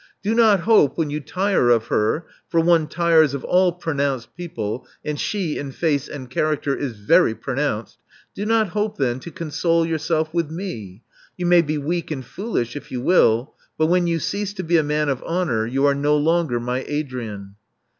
Do 0.23 0.33
not 0.33 0.61
hope, 0.61 0.97
when 0.97 1.11
you 1.11 1.19
tire 1.19 1.69
of 1.69 1.85
her— 1.89 2.25
for 2.49 2.59
one 2.59 2.87
tires 2.87 3.35
of 3.35 3.43
all 3.43 3.71
pronounced 3.71 4.35
people, 4.35 4.87
and 5.05 5.19
she, 5.19 5.59
in 5.59 5.71
face 5.71 6.07
and 6.07 6.27
character, 6.27 6.75
is 6.75 6.97
very 6.97 7.35
pronounced— 7.35 7.99
do 8.35 8.43
not 8.43 8.69
hope 8.69 8.97
then 8.97 9.19
to 9.19 9.29
console 9.29 9.85
yourself 9.85 10.33
with 10.33 10.49
me. 10.49 11.03
You 11.37 11.45
may 11.45 11.61
be 11.61 11.77
weak 11.77 12.09
and 12.09 12.25
foolish 12.25 12.75
if 12.75 12.91
you 12.91 12.99
will; 12.99 13.53
but 13.77 13.85
when 13.89 14.07
you 14.07 14.17
cease 14.17 14.55
to 14.55 14.63
be 14.63 14.77
a 14.77 14.83
man 14.83 15.07
of 15.07 15.21
honor, 15.23 15.67
you 15.67 15.85
are 15.85 15.93
no 15.93 16.17
longer 16.17 16.59
my 16.59 16.83
Adrian. 16.87 17.53